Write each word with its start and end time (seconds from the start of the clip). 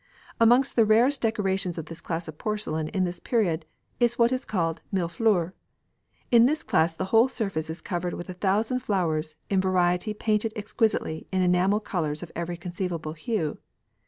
Amongst 0.39 0.75
the 0.75 0.83
rarest 0.83 1.21
decoration 1.21 1.73
of 1.77 1.85
this 1.85 2.01
class 2.01 2.27
of 2.27 2.39
porcelain 2.39 2.87
in 2.87 3.03
this 3.03 3.19
period 3.19 3.67
is 3.99 4.17
what 4.17 4.31
is 4.31 4.45
called 4.45 4.81
"mille 4.91 5.07
fleurs." 5.07 5.51
In 6.31 6.47
this 6.47 6.63
class 6.63 6.95
the 6.95 7.05
whole 7.13 7.27
surface 7.27 7.69
is 7.69 7.81
covered 7.81 8.15
with 8.15 8.27
a 8.27 8.33
thousand 8.33 8.79
flowers 8.79 9.35
in 9.51 9.61
variety 9.61 10.15
painted 10.15 10.53
exquisitely 10.55 11.27
in 11.31 11.43
enamel 11.43 11.79
colours 11.79 12.23
of 12.23 12.31
every 12.35 12.57
conceivable 12.57 13.13
hue. 13.13 13.59